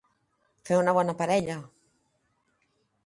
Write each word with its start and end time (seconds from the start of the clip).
Fer 0.69 0.79
una 0.79 0.95
bona 0.99 1.15
parella. 1.19 1.59